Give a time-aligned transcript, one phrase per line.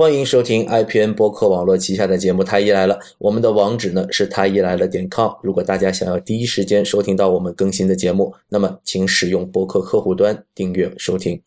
[0.00, 2.94] 欢迎收听 IPN 播客网络旗下的节目《太医来了》。
[3.18, 5.30] 我们的网址呢是太医来了点 com。
[5.42, 11.38] 如果大家想要第一时间收听到我们更新的节目，那么请使用播客客户端订阅收听，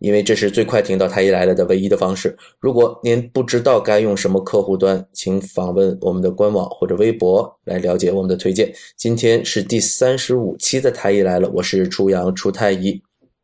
[0.00, 2.36] 因为这是最快听到太医来了的唯一的方式。
[2.58, 8.68] 如果您不知道该用什么客户端，请访问我们的官网或者微博来了解我们的推荐。
[8.96, 13.00] 今天是第三十五期的太医来了，我是初阳初太医。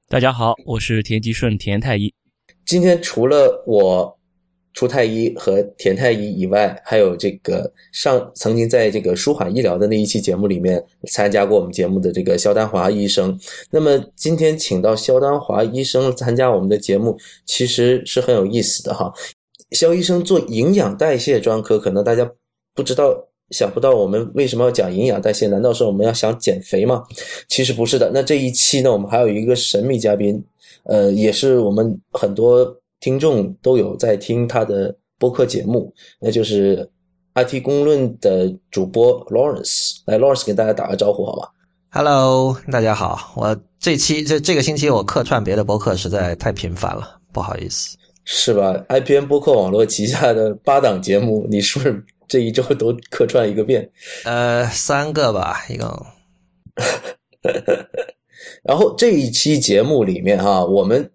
[0.09, 2.13] 大家好，我是田吉顺田太医。
[2.67, 4.19] 今天除了我。
[4.75, 13.39] 初太医和田太医以外，还有这个上曾经在这个舒缓医疗的那一期节目里面参加过我们节目的这个肖丹华医生。
[13.71, 19.13] 那么今天请到肖丹华医生参加我们的节目，其实是很有意思的哈。
[19.73, 22.31] 肖医生做营养代谢专科，可能大家
[22.75, 23.15] 不知道、
[23.51, 25.49] 想不到我们为什么要讲营养代谢？
[25.49, 27.03] 难道是我们要想减肥吗？
[27.47, 28.11] 其实不是的。
[28.15, 30.43] 那这一期呢，我们还有一个神秘嘉宾，
[30.85, 32.75] 呃，也是我们很多。
[33.03, 36.89] 听众都有在听他的播客节目，那就是
[37.35, 39.97] IT 公论的主播 Lawrence。
[40.07, 41.49] 来，Lawrence 给大家打个招呼好吗
[41.91, 43.33] ？Hello，大家好。
[43.35, 47.99] 我这期这这个星期我客串别的播客实在太频繁了，不好意思。
[48.25, 53.91] 是吧？IPN 播客网络旗下的八档节目，你是不是这一周都客串一个遍？
[54.25, 55.89] 呃，三个吧，一共。
[58.63, 61.11] 然后这一期节目里面哈，我们。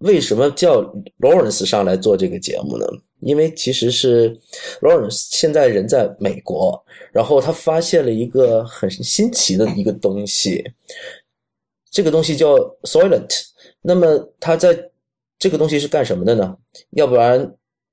[0.00, 0.82] 为什么叫
[1.18, 2.86] Lawrence 上来做这个节目呢？
[3.20, 4.34] 因为其实是
[4.80, 10.64] Lawrence 现在人在美国，然后他发现了一个很新奇的一个东西，
[11.90, 13.28] 这个东西叫 Soylent。
[13.82, 14.74] 那么他在
[15.38, 16.56] 这个东西是干什么的呢？
[16.92, 17.38] 要不然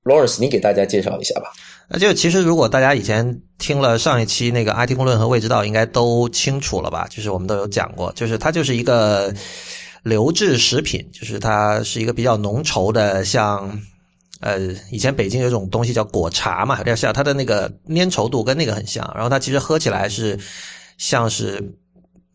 [0.05, 1.51] Lawrence 你给大家介绍一下吧。
[1.89, 7.05] 那就其实如果大家以前听了上一期那个 IT 公论和未知道，应该都清楚了吧？
[7.09, 9.33] 就是我们都有讲过，就是它就是一个。
[10.03, 13.81] 流质食品就是它是一个比较浓稠的，像，
[14.39, 14.59] 呃，
[14.91, 20.39] 以前北京有一种东西叫果茶嘛，有点像它的那个粘稠度跟那个很像，然后它其实喝起来是
[20.97, 21.77] 像是。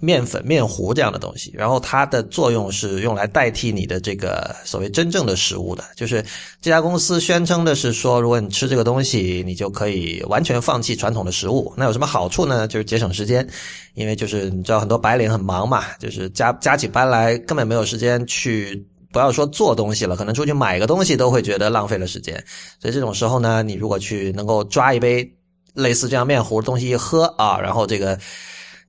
[0.04, 5.84] 面粉、面糊这样的东西，然后它的作用是用来代替你的这个所谓真正的食物的。
[5.94, 6.20] 就是
[6.60, 11.72] 这家公司宣称的是说，如果你吃这个东西，你就可以完全放弃传统的食物。
[11.76, 12.66] 那有什么好处呢？
[12.66, 13.48] 就是节省时间，
[13.94, 22.34] 因为就是你知道很多白领很忙嘛，就是加加起班来根本没有时间去，不要说做东西了，可能出去买个东西都会觉得浪费了时间。
[22.80, 25.32] 所以这种时候呢，你如果去能够抓一杯
[25.74, 28.18] 类似这样面糊的东西一喝啊，然后这个。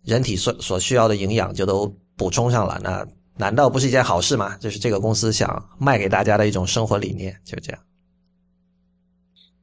[0.06, 3.06] 人体所所需要的营养就都补充上了，那
[3.38, 4.58] 难道不是一件好事吗？
[4.60, 7.82] 这是这个公司想卖给大家的一种生活理念，就这样。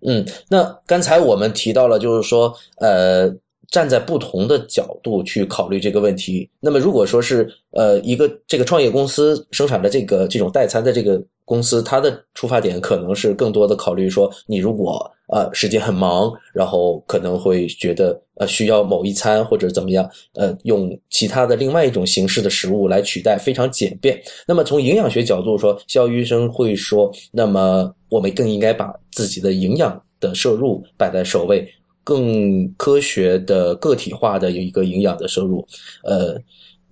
[0.07, 3.29] 嗯，那刚才我们提到了，就是说，呃，
[3.69, 6.51] 站在不同的角度去考虑这个问题。
[6.59, 11.23] 那么，如果说是呃一个这个创业公司生产的这个这种代餐的这个。
[11.43, 24.21] 公司它的出发点可能是更多的考虑说，你如果呃时间很忙，然后可能会觉得呃需要某一餐或者怎么样，呃用其他的另外一种形式的食物来取代，非常简便。
[24.47, 31.67] 那么从营养学角度说，肖医生会说，那么我们更应该把自己的营养的摄入摆在首位，
[32.05, 35.67] 更科学的个体化的有一个营养的摄入，
[36.05, 36.41] 呃。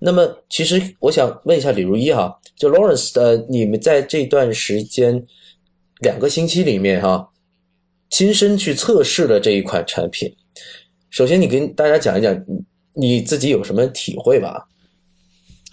[0.01, 5.21] 那么，其实我想问一下李如一哈，就 Lawrence 的，你们在这段时间
[5.99, 7.28] 两个星期里面哈，
[8.09, 10.31] 亲身去测试了这一款产品。
[11.09, 12.37] 首先，你跟大家讲一讲
[12.93, 14.65] 你自己有什么体会吧？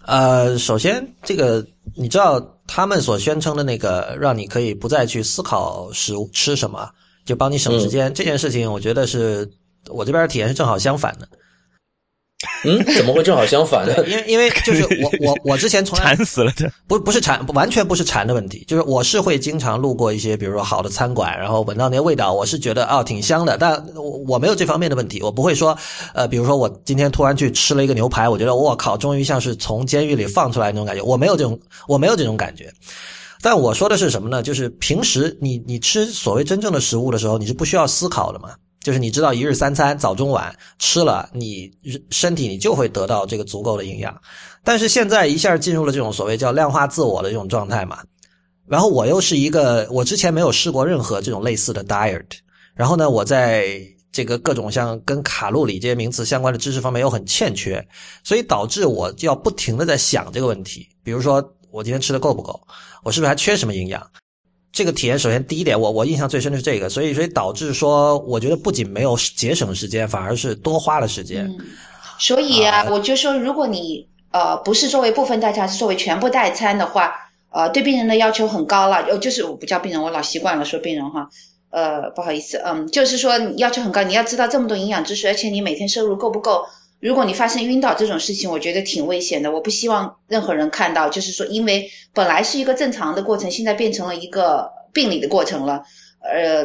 [0.07, 6.89] 呃，首先，这个你知道他们所宣称的那个让你可以不再去思考食物吃什么，
[7.25, 9.51] 就帮你省时间这件事情，我觉得是
[9.89, 11.29] 我这边体验是正好相反的。
[12.65, 13.95] 嗯，怎么会正好相反呢？
[14.07, 25.77] 因为因为就是 我我我之前从来馋死了，这不不是馋，完全不是馋的问题，就是我是会经常路过一些比如说好的餐馆，然后闻到那些味道，我是觉得啊挺香的，但我我没有这方面的问题，我不会说
[26.15, 32.73] 呃，比如说我今天突然去吃了一个牛排，我觉得我靠，终于像是从监狱里放出来那种感觉，我没有这种我没有这种感觉。
[33.43, 34.43] 但我说的是什么呢？
[34.43, 38.51] 就是平时你你吃所谓真正的食物的时候，你是不需要思考的嘛。
[38.87, 41.69] 就是你知道一日三餐早中晚吃了，你
[42.13, 44.17] 身体你就会得到这个足够的营养。
[44.63, 47.99] 但是现在一下进入了这种所谓叫量化自我的这种状态嘛，
[48.65, 52.23] 然后我又是一个我之前没有试过任何这种类似的 diet，
[52.77, 53.81] 然后呢，我在
[54.13, 57.85] 这个各种像跟卡路里这些名词相关的知识方面又很欠缺，
[58.23, 61.43] 所以导致我就要不停的在想这个问题，比如说
[61.73, 62.61] 我今天吃的够不够，
[63.03, 64.01] 我是不是还缺什么营养？
[64.77, 71.51] 这个体验，首先第一点，我我印象最深的是这个，所以所以导致说，我觉得不仅没有节省时间，反而是多花了时间。
[72.19, 77.15] 所以啊，我就说，如果你呃不是作为部分代餐，是作为全部代餐的话，
[77.49, 81.31] 呃，对病人的要求很高了，呃，就是我不叫病人，我老习惯了说病人哈，
[81.71, 86.67] 呃，不好意思，嗯，就是说要求很高，你要知道这么多营养知识，而且你每天摄入够不够？
[87.01, 95.85] 如果你发生晕倒这种事情，我觉得挺危险的，我不希望任何人看到，就是说，因为本来是一个正常的过程，现在变成了一个病理的过程了。
[96.33, 96.65] 呃，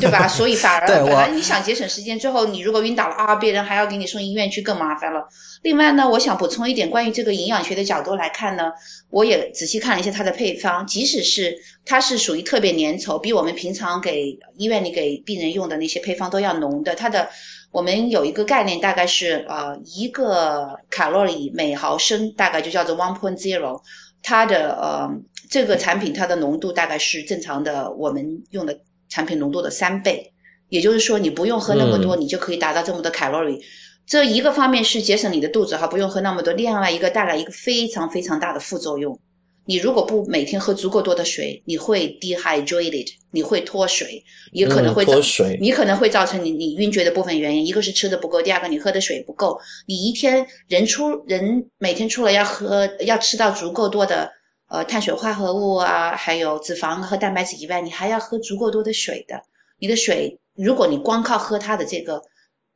[0.00, 0.26] 对吧？
[0.28, 5.28] 所以反而本来你想节省时间，最后你如果晕倒了啊，别人还要给你送医院去，更麻烦了。
[5.62, 8.72] 另外呢，我想补充一点，关于这个营养学的角度来看呢，
[9.10, 16.94] 我也仔细看了一下它的配方，即使是它是属于特别粘稠，比我们平常给医院里给病人用的那些配方都要浓的。
[16.94, 17.28] 它的
[17.72, 23.82] 我们有一个概念，大概是呃一个卡路里每毫升，大概就叫做 one point zero。
[24.22, 25.08] 它的呃
[25.50, 30.32] 这个产品它的浓度大概是正常的我们用的产品浓度的三倍，
[30.68, 33.60] 也就是说你不用喝那么多，你就可以达到这么多卡路里。
[34.06, 36.52] 这一个方面是节省你的肚子哈，不用喝那么多。
[36.52, 39.18] 另外一个带来一个非常非常大的副作用，
[39.64, 44.22] 你如果不每天喝足够多的水，你会 dehydrated，你会脱水，
[44.52, 47.66] 也可能会脱水，你可能会造成你你晕厥的部分原因。
[47.66, 49.60] 一个是吃的不够，第二个你喝的水不够。
[49.86, 54.35] 你一天人出人每天出来要喝要吃到足够多的。
[54.68, 59.42] 呃，碳水化合物啊，还有脂肪和蛋白质以外，你还要喝足够多的水的。
[59.78, 62.22] 你的水，如果你光靠喝它的这个，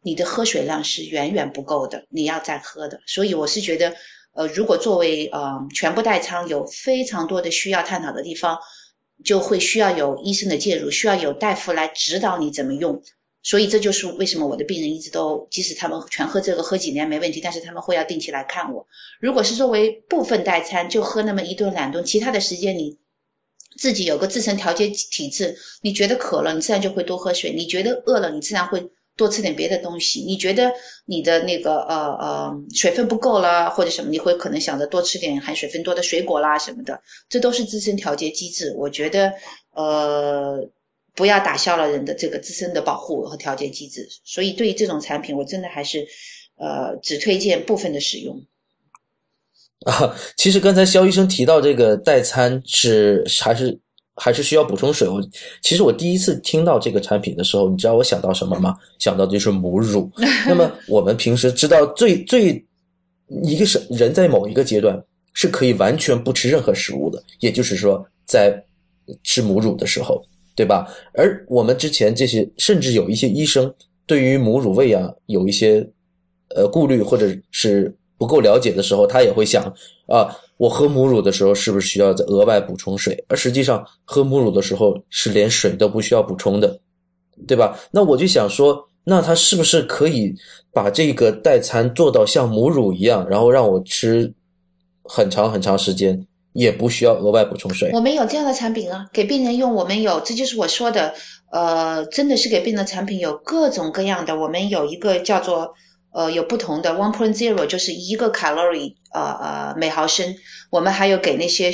[0.00, 3.00] 你的喝水量是远远不够的，你要再喝的。
[3.06, 3.96] 所以我是觉得，
[4.32, 8.60] 呃，如果作为呃全部代仓，有非常多的需要探讨的地方，
[9.24, 13.02] 就会需要有医生的介入，需要有大夫来指导你怎么用。
[13.42, 18.86] 所以这就是为什么我的病人一直都，即使他们全喝这个喝几年没问题，但是他们会要定期来看我。
[19.18, 22.98] 如果是作为部分代餐，就喝那么一顿两顿，其他的时间你
[23.78, 30.74] 自己有个自身调节体质，你觉得渴了，你自然就会多喝水；你觉得饿了，你自然会多吃点别的东西；你觉得
[31.06, 37.00] 你的那个呃呃水分不够了或者什么，你会可能想着多吃点含水分多的水果啦什么的，
[37.30, 38.74] 这都是自身调节机制。
[38.76, 39.32] 我觉得
[39.72, 40.68] 呃。
[41.14, 46.06] 不要打消了人的这个自身的保护和调节机制，所以对于这种产品，我真的还是
[46.56, 48.44] 呃只推荐部分的使用。
[49.86, 53.78] 啊，其实刚才肖医生提到这个代餐是还是
[54.14, 55.08] 还是需要补充水。
[55.08, 55.20] 我
[55.62, 58.76] 其实我第一次听到这个产品的时候，你知道我想到什么吗？
[58.98, 60.10] 想到的就是母乳。
[60.46, 62.62] 那么我们平时知道最最
[63.42, 65.02] 一个是人在某一个阶段
[65.32, 68.62] 是可以完全不吃任何食物的，也就是说在
[69.24, 70.22] 吃母乳的时候。
[70.60, 70.86] 对吧？
[71.14, 73.72] 而我们之前这些，甚至有一些医生
[74.04, 75.82] 对于母乳喂养有一些
[76.54, 79.64] 呃顾虑，或者是不够了解的时候，他也会想
[80.06, 83.24] 啊，我喝母乳的时候是不是需要再额外补充水？
[83.26, 86.78] 而实际上，喝母乳的时候是连水都不需要补充的，
[87.46, 87.80] 对吧？
[87.90, 90.34] 那我就想说，那他是不是可以
[90.74, 94.30] 把这个代餐做到像母乳一样，然后让我吃
[95.04, 96.26] 很长很长时间？
[96.52, 97.90] 也不需要额外补充水。
[97.92, 99.74] 我们有这样的产品啊，给病人用。
[99.74, 101.14] 我们有，这就是我说的，
[101.52, 104.36] 呃，真的是给病人产品有各种各样的。
[104.36, 105.74] 我们有一个叫做
[106.12, 110.34] 呃，有不同的 one point zero，就是一个 calorie 呃呃每毫升。
[110.70, 111.72] 我们还有给那些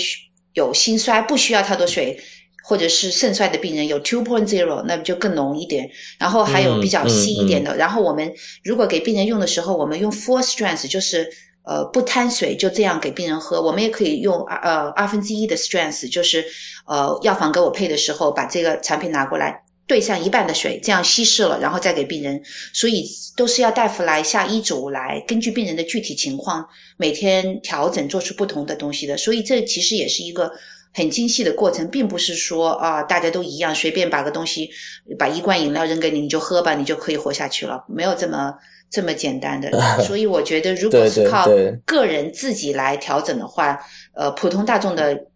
[0.53, 2.21] 有心衰不需要太多水
[2.63, 5.91] 或者是肾衰的病人有 two point zero，那就更浓一点。
[6.19, 7.77] 然后还有比较稀一点的。
[7.77, 11.31] 然后我们如果给病人用的时候，我们用 four strength，就是。
[11.67, 16.45] 呃，不贪水就这样给病人喝，我们也可以用呃二分之一的 strength，就是
[16.87, 22.45] 呃药房给我配的时候，把这个产品拿过来兑上一半的水，这样稀释了，然后再给病人。
[22.73, 29.17] 所以都是要大夫来下医嘱，来根据病人的具体情况每天调整，做出不同的东西的。
[29.17, 30.53] 所以这其实也是一个
[30.95, 34.71] 很精细的过程，并不是说啊大家都一样，随便把个东西
[35.19, 38.55] 把一罐饮料扔给你，你就喝吧，你就可以活下去了，没有这么。
[38.97, 39.71] 这么简单的，
[40.09, 41.47] 所以我觉得，如果是靠
[41.85, 43.79] 个人自己来调整的话，
[44.15, 45.27] 呃，普通大众的。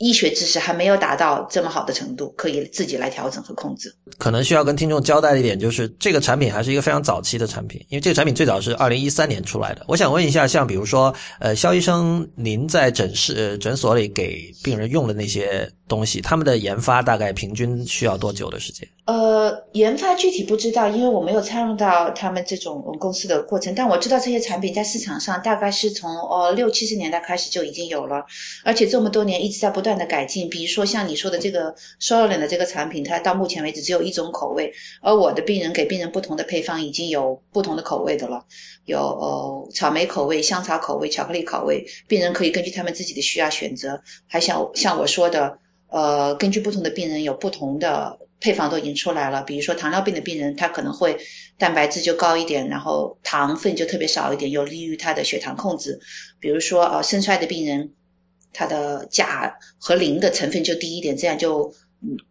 [0.00, 3.92] 医学知识还没有达到这么好的程度，可以自己来调整和控制。
[4.16, 9.84] 可能需要跟听众交代一点，就是这个产品还是一个非常早期的产品，因为这个产品最早是二零一三年出来的。
[9.88, 18.88] 我想问一下，像比如说，呃，肖医生，您在诊室诊所里给病人用的那些东西，他们的研发大概平均需要多久的时间？
[19.06, 28.26] 呃，研发具体不知道，因为我没有参与到他们这种公司的过程，但我知道这些产品在市场上大概是从呃六七十年代开始就已经有了，
[28.64, 29.88] 而且这么多年一直在不断。
[29.98, 38.44] 的改进，比如说像你说的这个 s o l e n 的这个产品，它到目前为止只有一种口味，而我的病人给病人不同的配方已经有不同的口味的了，
[38.84, 44.02] 有呃草莓口味、香草口味、巧克力口味，病人可以根据他们自己的需要选择。
[44.26, 49.42] 还像像我说的，呃，根据不同的病人有不同的配方都已经出来了。
[49.42, 51.18] 比如说糖尿病的病人，他可能会
[51.58, 56.00] 蛋白质就高一点，然后糖分就特别少一点，有利于他的血糖控制。
[56.40, 57.92] 比如说呃肾衰的病人。
[58.50, 61.74] 他的钾和磷的成分就低一点，这样就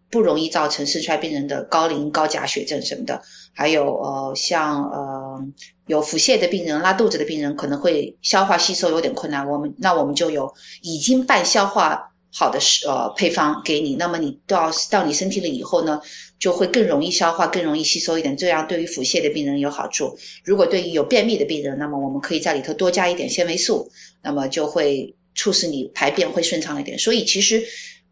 [0.09, 3.21] 不容易造成肾衰病人的高磷高钾血症什么的。
[3.53, 5.47] 还有呃像呃
[5.85, 16.01] 有腹泻的病人、拉肚子的病人，可能会消化吸收有点困难，我们那我们就有已经半消化好的是呃配方给你，那么你到到你身体里以后呢，
[16.39, 20.17] 就会更容易消化，更容易吸收一点，这样对于腹泻的病人有好处。
[20.43, 23.89] 如果对于有便秘的病人，那么我们可以在里头多加一点纤维素，
[24.21, 26.99] 那么就会促使你排便会顺畅一点。
[26.99, 27.63] 所以其实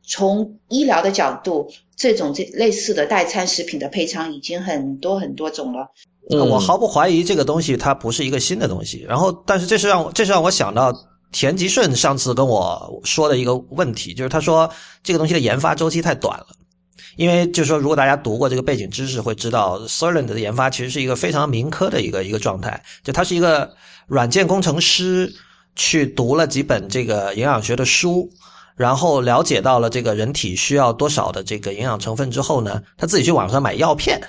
[0.07, 5.91] 从医疗的角度，这种这类似的代餐食品的配方已经很多很多种了。
[6.31, 9.05] 嗯我毫不怀疑这个东西它不是一个新的东西。
[9.07, 10.91] 然后，但是这是让我这是让我想到
[11.36, 14.72] 田吉顺上次跟我说的一个问题，就是他说
[15.04, 16.48] 这个东西的研发周期太短了。
[17.18, 23.70] 因为就是说，如果大家读过这个背景知识，会知道 Serland 的研发其实是一个非常民科的一个一个状态，就他是一个
[24.08, 25.34] 软件工程师，
[25.75, 28.30] 去读了几本这个营养学的书，
[28.77, 34.22] 然后了解到了这个人体需要多少的这个营养成分之后呢，他自己去网上买药片，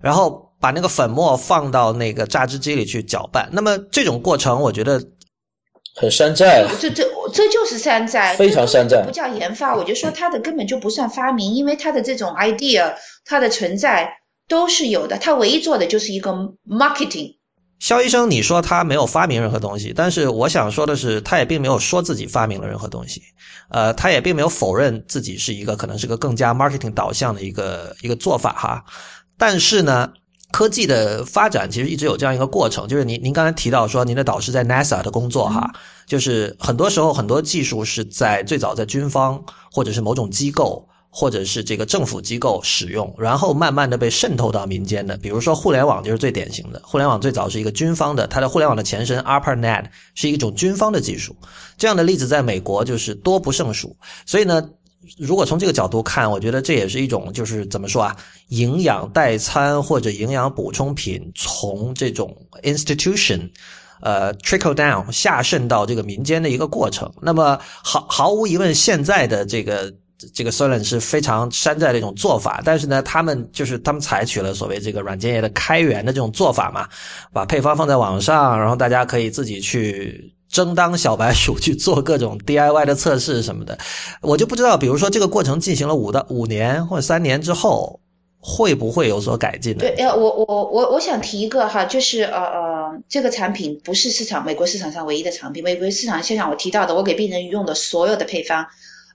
[0.00, 3.48] 然后把那个粉末放到那个榨汁机里去搅拌。
[3.52, 5.02] 那么这种过程，我觉得
[5.96, 9.74] 很山寨，这这这就是山寨，非常山寨不叫研发。
[9.74, 12.94] 我就说它的根本就不算发明，因为它的这种 idea，
[13.24, 14.10] 它的存在
[14.48, 15.18] 都是有的。
[15.18, 16.32] 它唯一做的就是一个
[16.66, 17.36] marketing。
[17.80, 23.22] 肖医生，你说他没有发明任何东西，但是我想说的是，他也并没有说自己发明了任何东西，
[23.70, 28.84] 呃，他也并没有否认自己是一个可能是个更加 marketing 导向的一个一个做法哈。
[29.38, 30.12] 但是呢，
[30.52, 35.70] 科技的发展其实一直有这样一个过程，就是您您刚才提到说您的导师在 NASA 的工作哈，
[36.06, 39.42] 就是很多时候很多技术是在最早在军方
[39.72, 40.86] 或者是某种机构。
[41.12, 46.80] 或者是这个政府机构使用，然后慢慢的被渗透到民间的，比如说互联网就是最典型的。
[46.84, 51.34] 互联网最早是一个军方的，它的互联网的前身 ARPANET 是一种军方的技术。
[51.76, 53.96] 这样的例子在美国就是多不胜数。
[54.24, 54.70] 所以呢，
[55.18, 58.16] 如果从这个角度看，我觉得这也是一种就是怎么说啊，
[58.48, 63.50] 营养代餐或者营养补充品从这种 institution。
[64.02, 67.12] 呃，trickle down 下渗到这个民间的一个过程。
[67.20, 69.92] 那么毫毫无疑问，现在的这个
[70.32, 76.88] 这个 Solen 是非常山寨的一种做法，但是呢，他们就是他们采取了所谓这个软件业的开源的这种做法嘛，
[77.30, 83.78] 把配方放在网上，然后大家可以自己去争当小白鼠去做各种 DIY 的测试什么的。
[84.20, 88.00] 我就不知道，比如说这个过程进行了五到五年或者三年之后。
[88.42, 89.80] 会不会有所改进呢？
[89.80, 98.68] 对，呃，我我我我想提一个哈，就是呃呃，这个产品不是市场美国市场上唯一的产品，美国市场就像我提到的，我给病人用的所有的配方，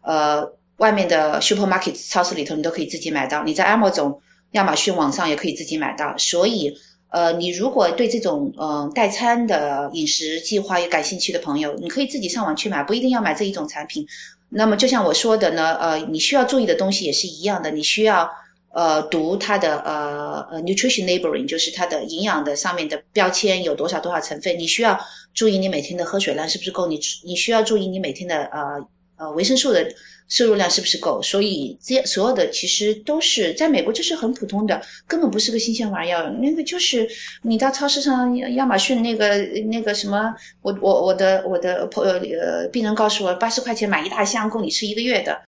[0.03, 4.19] 呃，外面的 supermarket 超市里头你都可以自己买到，你在 Amazon
[4.51, 6.77] 亚马逊网上也可以自己买到，所以
[7.15, 14.07] 呃，你如果对这种呃代餐的饮食计划有感兴趣的朋友，你可以自己上网去买，不一定要买这一种产品。
[14.49, 18.31] 那么就像我说的呢，呃，你需要注意的东西也是一样的，你需要。
[18.75, 24.99] 呃，读它的呃呃 nutrition labeling，就是它的营养的上面的标签有多少多少成分，你需要
[25.33, 28.85] 注意你每天的喝水量是不是够，你你需要注意你每天的呃
[29.17, 29.93] 呃维生素的
[30.27, 37.07] 摄入量是不是够，所以这所有的其实都是在美国就是很普通的，根本不是个新鲜玩意儿，那个就是
[37.43, 39.37] 你到超市上亚马逊那个
[39.69, 45.39] 那个什么，我我我的我的朋友呃病人告诉我八十块钱买一大箱够你吃一个月的，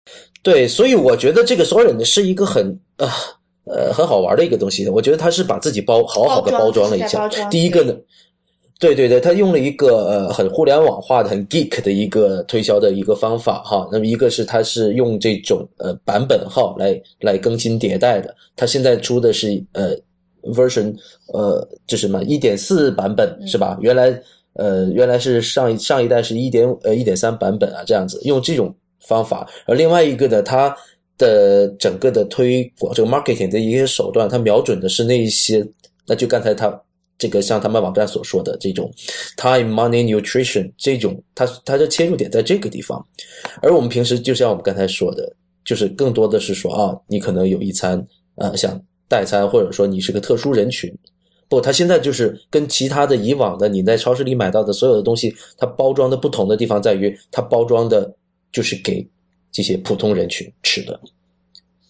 [0.43, 3.09] 对，所以我觉得这个 Soren 是一个很啊
[3.65, 4.87] 呃很好玩的一个东西。
[4.89, 7.27] 我觉得他是把自己包好好的包装了一下。
[7.49, 7.95] 第一个呢，
[8.79, 13.89] 对对对，他用了一个呃很互联网化的、很 geek 的一个推销的一个方法哈。
[13.91, 19.97] 那么一个是他是用这种呃版本号来来更新迭代的，他现在出的是呃
[20.53, 20.95] version
[21.33, 23.79] 呃这什么一点四版本是吧？
[23.81, 24.21] 原来
[24.53, 29.49] 呃原来是上一上一代是一点呃一点三版本啊，这样子用这种方法。
[29.67, 30.77] 而另外一个呢，它
[31.17, 35.67] 的整个的推广这个 marketing 的一些手段，它瞄准的是那一些，
[36.07, 36.69] 那就刚才他
[37.19, 38.91] 这个像他们网站所说的这种
[39.37, 43.05] time money nutrition 这种，它它的切入点在这个地方。
[43.63, 48.05] 而我们平时就像我们刚才说的，就是更多的是说啊，你可能有一餐
[48.37, 50.93] 呃像代餐，或者说你是个特殊人群。
[51.49, 58.13] 不，它现在就是跟其他的以往的你在超市里买到的所有的东西，它包装的不同的地方在于，它包装的
[58.51, 59.09] 就是给
[59.53, 60.99] 这些普通人群吃的。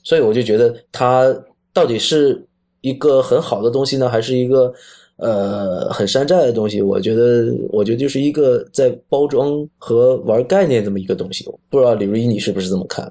[0.02, 1.34] 所以我就觉得它
[1.72, 2.46] 到底是
[2.82, 4.70] 一个很好的东西呢，还是一个
[5.16, 6.80] 呃很山寨的东西？
[6.80, 11.44] 我觉得，我觉得就是一个在包装和玩概念这么一个东西。
[11.68, 13.10] 不知道李如一你是不是这么看？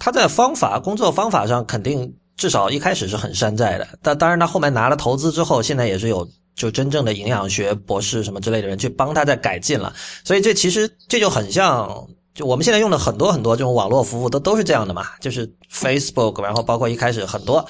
[0.00, 2.14] 他在方法工作方法上肯定。
[2.38, 6.24] 至少一开始是很山寨的，但当然他后面拿了投资之后，现在也是有
[6.54, 17.66] 就真正的营养学博士什么之类的人去帮他在改进了，所以这其实这就很像就我们现在用的很多很多这种网络服务都都是这样的嘛，就是 Facebook，然后包括一开始很多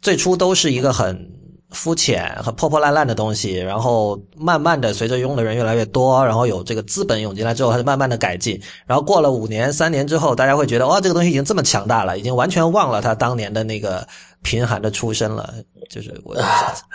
[0.00, 1.28] 最初都是一个很
[1.70, 14.06] 肤浅、和破破烂烂的东西，然后慢慢的随着用的人越来越多，然后有这个资本涌进来之后，它就慢慢的改进，然后过了五年、三年之后，大家会觉得哇，这个东西已经这么强大了，已经完全忘了它当年的那个
[14.42, 15.54] 贫寒的出身了，
[15.90, 16.36] 就是我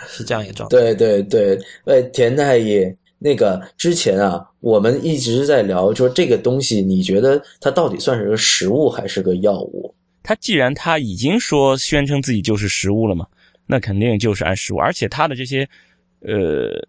[0.08, 0.76] 是这样一个状态。
[0.76, 2.82] 对对对，喂，田太医，
[3.18, 9.94] 那个之前啊，我们一直在聊说这个东西，你觉得它到底算是个食物还是个药物？
[10.22, 13.26] 它既然它已经说宣称自己就是食物了嘛，
[13.66, 15.68] 那肯定就是按食物，而且它的这些，
[16.20, 16.86] 呃，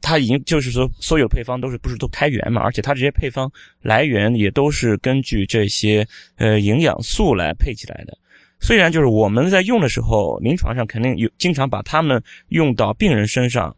[0.00, 3.50] 它已经就是说所有配方都是不是都开源嘛，而且它这些配方
[3.80, 8.16] 来源也都是根据这些呃营养素来配起来的。
[8.60, 13.76] 虽然就是我们在用的时候，临床上肯定有经常把它们用到病人身上，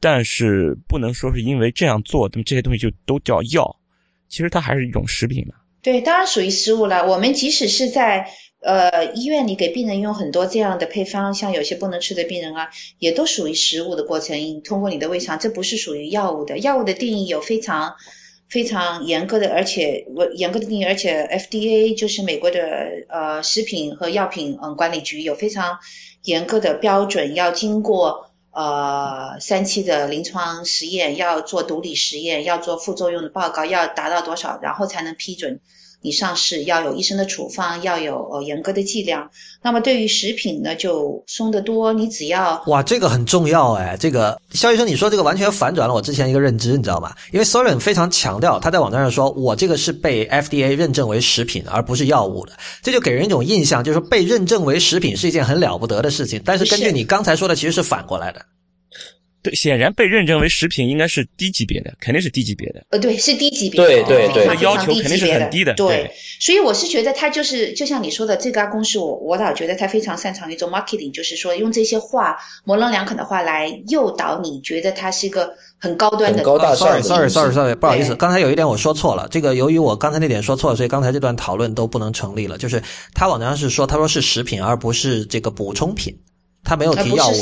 [0.00, 3.76] 但是不能说是因为这样做，那么这些东西就都叫药。
[4.28, 5.54] 其实它还是一种食品嘛。
[5.80, 7.06] 对，当然属于食物了。
[7.06, 8.28] 我们即使是在
[8.66, 12.68] 呃医院里给病人用很多这样的配方，像有些不能吃的病人啊，
[12.98, 16.58] 也都属于食物的过程，通过你的胃肠，这不是属于药物的。
[16.58, 17.94] 药物的定义有非常
[18.48, 22.60] 非常严格的，而且我严格的定义，而且 FDA 就是美国的
[23.08, 25.78] 呃食品和药品嗯管理局有非常
[26.24, 35.60] 严格的标准，要经过呃三期的临床实验，要做毒理实验，要做副作用的报告，要达到多少，然后才能批准。
[36.02, 39.28] 你上市要有医生的处方，要有呃严格的剂量。
[39.62, 41.92] 那么对于食品呢，就松得多。
[41.92, 43.96] 你只要哇，这个很重要哎。
[43.98, 47.12] 这个肖医生，你说这个完全反转了我之前一个认知，你知道吗？
[47.32, 52.52] 因为 Soren 非常强调，他在网站上说我这个是被 FDA 认证为食品，而不是药物的。
[52.82, 56.40] 这就给人一种印象，就是被认证为食品是一件很了不得的事情。
[56.44, 58.40] 但是根据你刚才说的，其实是反过来的。
[59.50, 62.84] 对，显然被认证为食品应该是低级别的，肯定是低级别的。
[62.90, 65.74] 呃，对，是低级别，对对对，要求肯定是很低的。
[65.74, 66.10] 对，
[66.40, 76.42] 所以我是觉得他就是就像你说的，这家公司，我我倒觉得他非常擅长于做 marketing，就是说用这些话模棱两可的话来诱导你，觉得它是一个很高端的。
[76.42, 77.02] 高大上。
[77.02, 79.28] Sorry，Sorry，Sorry，不好意思，刚才有一点我说错了。
[79.30, 82.58] 这个由于我刚才那点说错了，所以刚才这段讨论都不能成立了。
[82.58, 82.82] 就是
[83.14, 86.16] 他网站上是说，他说是食品，而不是这个补充品。
[86.66, 87.32] 他没有提药物，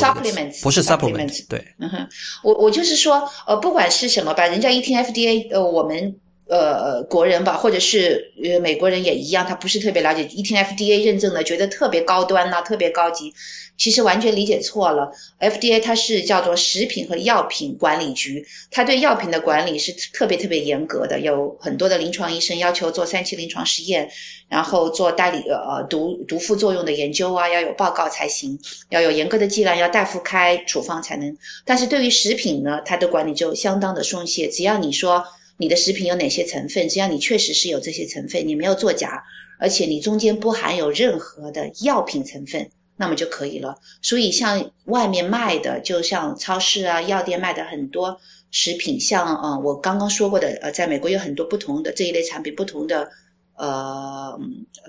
[0.63, 2.09] 不是 supplements，对，嗯哼，
[2.43, 6.17] 我我就是说，呃，不管是什么吧，人家一听 FDA，呃，我们
[6.49, 13.35] 呃国人吧，或者是呃美国人也一样，他不是特别了解，一听 FDA 认证的，觉得特别高端呐，特别高级。
[13.77, 24.13] 其实完全理解错了，FDA 它是叫做食品和药品管理局，它对药品的管理是特别特别严格的，有很多的临床医生要求做三期临床实验，
[24.49, 31.37] 然后做代理呃毒毒副作用的研究啊，要有报告才行，要有严格的剂量，要大夫开处方才能。
[31.65, 39.25] 但是对于食品呢，它的管理就相当的松懈，只要你说你的食品有哪些成分，只要你确实是有这些成分，你没有作假，
[39.59, 42.71] 而且你中间不含有任何的药品成分。
[42.97, 43.81] 那么就可以了。
[44.03, 48.21] 所以像外面卖的，就像超市啊、药店卖的很多
[48.53, 53.11] 食品，像呃我刚刚说过的，呃，在美国有很多不同的这一类产品，不同的
[53.57, 54.38] 呃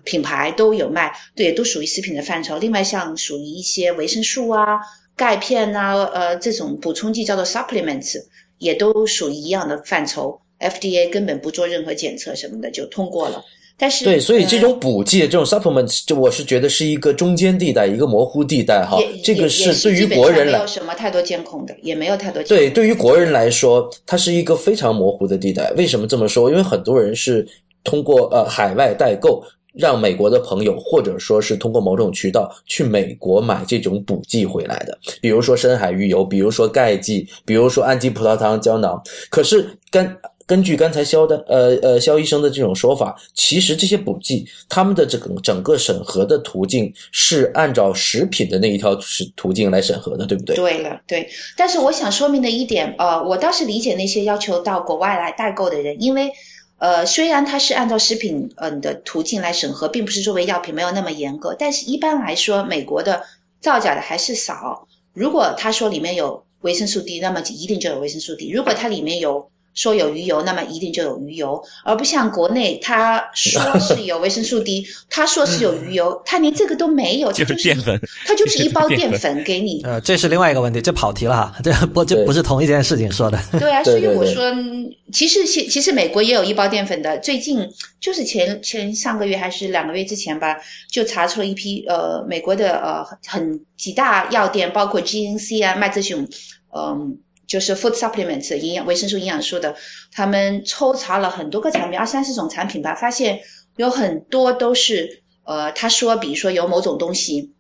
[0.04, 2.60] 品牌都有卖，对，都属于食品的范畴。
[2.60, 4.82] 另外像属于一些维生素啊、
[5.16, 8.26] 钙片呐，呃这种补充剂叫做 supplements，
[8.60, 10.42] 也都属于一样的范畴。
[10.60, 13.44] FDA 根本不做任何检测什么的就通过了。
[13.78, 18.98] 但是对，所以这种补剂、这种 supplement，就我是觉得是一个中间地带，一个模糊地带哈。
[19.22, 22.42] 这个是对于国人来，没有什么太多监控的，也没有太多。
[22.44, 25.70] 对，对于国人来说，它是一个非常模糊的地带。
[25.72, 26.50] 为什么这么说？
[26.50, 27.46] 因为很多人是
[27.84, 39.04] 通过呃海外代购，让美国的朋友，或者说是通过某种渠道去美国买这种补剂回来的，比如说深海鱼油，比如说钙剂，比如说氨基葡萄糖胶囊。
[39.30, 40.10] 可是跟
[40.48, 50.56] 根据刚才肖的呃呃肖医生的这种说法，其实这些补剂他们的这个整个审核的途径是按照食品的那一条是途径来审核的，对不对？
[50.56, 51.30] 对了，对。
[51.58, 56.32] 但是我想说明的一点，呃，我倒是理解那些要求到国外来代购的人，因为
[56.78, 63.24] 呃，虽然他是按照食品嗯的途径来审核，并不是作为药品没有那么严格，但是一般来说，美国的
[63.62, 64.88] 造假的还是少。
[65.14, 68.52] 如果他说里面有维生素 D，那么一定就有维生素 D。
[68.52, 79.82] 如果它里面有说有鱼油，那么一定就有鱼油，而不像国内他说是有维生素 D， 他说是有鱼油，他连这个都没有， 就是淀粉，他就是一包淀粉给你。
[79.84, 83.38] 呃，这是另外一个问题，这跑题了哈， 这不这不是同一件事情说的。
[83.60, 84.52] 对啊，所以我说，
[85.12, 90.56] 其实其其实美国也有一包淀粉的，最近就是前前上个月还是两个月之前吧，
[90.90, 96.28] 就查出了一批呃美国的呃很几大药店，包括 GNC 啊卖这种
[96.74, 97.18] 嗯。
[97.56, 99.78] 就是 food supplements 营养维生素营养素的，
[100.12, 103.40] 他们抽查了很多个产品，二三十种产品吧，发现
[103.78, 107.54] 有很多都是呃，他说比如说有某种东西，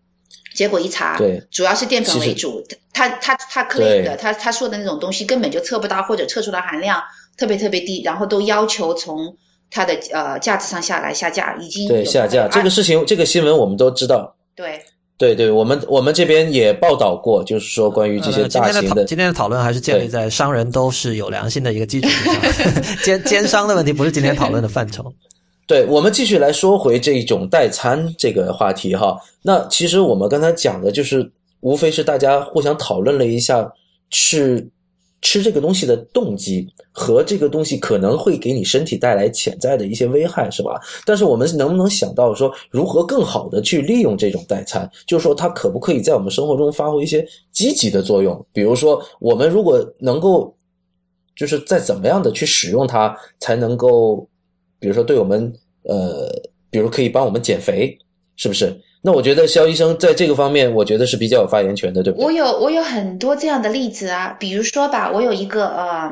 [0.53, 7.01] 结果一查，对，主要是淀粉为主，他他他 claim 的，他他说的那种东西根本就测不到，或者测出的含量
[7.37, 9.37] 特别特别低，然后都要求从
[9.71, 14.35] 它的呃架子上下来下架，已经对下架这个事情，这个新闻我们都知道。
[14.57, 14.83] 对。
[15.17, 22.73] 对对，我们我们这边也报道过，就是说关于这些大型的，讨今天的讨论还是建立在商人都是有良心的一个基础之上，
[23.03, 25.13] 奸奸商的问题不是今天讨论的范畴。
[25.67, 29.17] 对，我们继续来说回这种代餐这个话题哈。
[29.41, 33.67] 那其实我们刚才讲的就是，无非是大家互相讨论了一下
[34.09, 34.67] 是
[35.25, 40.79] 吃这个东西的动机和这个东西可能会给你身体带来潜在的一些危害，是吧？
[41.03, 44.87] 但是我们能不能想到说，如何更好的去利用这种代餐？
[45.07, 48.45] 就是说，它可不可以在我们生活中发挥一些积极的作用？
[48.53, 50.55] 比如说，我们如果能够，
[51.35, 54.29] 就是在怎么样的去使用它，才能够。
[54.77, 55.51] 比如说对我们
[55.85, 56.29] 呃，
[56.69, 57.97] 比如可以帮我们减肥，
[58.35, 58.79] 是不是？
[59.05, 62.25] 那我觉得肖医生在这个方面，我觉得是比较有发言权的，对不对？
[62.25, 66.09] 我有我有很多这样的例子啊，比如说吧，我有一个呃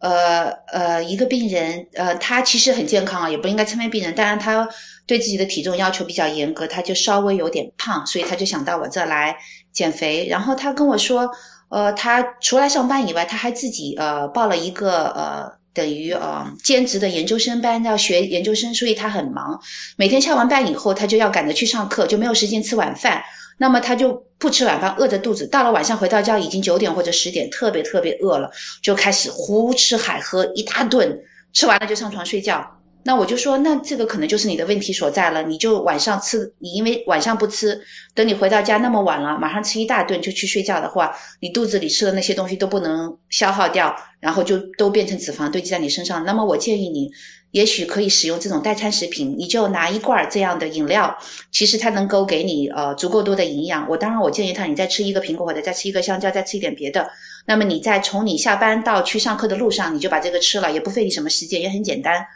[0.00, 4.68] 呃呃一个病人，呃，他其实很健康啊，也不应该称为病人，当然他
[5.06, 9.36] 对自己的体重要求比较严格，他就稍微有点胖，所以他就想到我这来
[9.72, 10.26] 减肥。
[10.28, 11.30] 然后他跟我说，
[11.68, 15.59] 呃，他除了上班以外，他还自己呃报了一个呃。
[15.80, 19.62] 等于啊兼职的研究生班要学研究生，所以他很忙。
[19.96, 23.22] 每天下完班以后，他就要赶着去上课，就没有时间吃晚饭。
[23.56, 25.46] 那么他就不吃晚饭，饿着肚子。
[25.46, 28.50] 到了晚上回到家已经九点或者十点，特别特别饿了，
[28.82, 31.20] 就开始胡吃海喝一大顿，
[31.54, 32.79] 吃完了就上床睡觉。
[33.02, 35.42] 那我就说，那这个可能就是你的问题所在了。
[35.42, 37.80] 你就晚上吃，你因为晚上不吃，
[38.14, 46.24] 等你回到家那么晚了，马上吃一大顿就去睡觉的话，你肚子里吃的那些东西都不能消耗掉，然后就都变成脂肪堆积在你身上。
[46.26, 47.10] 那么我建议你，
[47.50, 51.16] 也许可以使用这种代餐食品，你就拿一罐这样的饮料，
[51.50, 53.88] 其实它能够给你呃足够多的营养。
[53.88, 57.08] 我当然我建议他，你再吃一个苹果或者再吃一个香蕉，再吃一点别的。
[57.46, 62.26] 那么你在从你下班到去上课的路上，你就把这个吃了，也不费你什么时间，也很简单。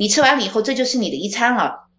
[0.00, 1.90] 你吃完了以后，这就是你的一餐了。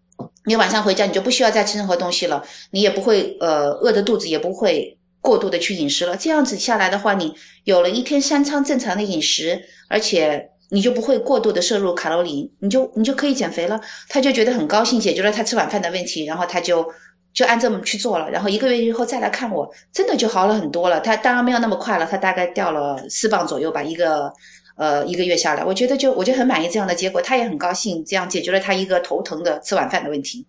[0.44, 6.16] 你晚上回家，你就不需要再吃任何东西了，你也不会呃饿着肚子，也不会过度的去饮食了。
[6.16, 13.82] 这样子下来的话，你有了一天三餐正常的饮食，而且你就不会过度的摄入卡路里，你就你就可以减肥了。
[14.08, 16.92] 他就觉得很高兴，解决了他吃晚饭的问题，然后他就
[17.32, 18.32] 就按这么去做了。
[18.32, 20.98] 然后一个月以后再来看我，真的就好了很多了。
[20.98, 24.32] 他当然没有那么快了，他大概掉了四磅左右吧，一个。
[24.76, 30.46] 呃，一个月下来，我觉得就我就很满意这样的结果，他也很高兴，这样解决了他一个头疼的吃晚饭的问题。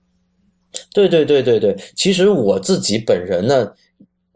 [0.92, 3.72] 对对对对对，其实我自己本人呢，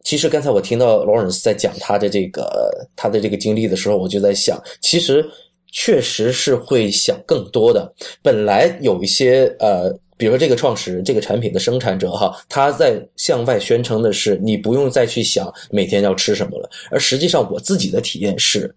[0.03, 5.27] 其实刚才我听到 Lawrence 在讲他的这个他的这个经历的时候，我就在想，其实
[5.71, 7.91] 确实是会想更多的。
[8.21, 18.75] 本来有一些呃，比如说这个创始人、这个产品的生产者哈，他在向外宣称的是你不用再去想每天要吃什么了，而实际上我自己的体验是。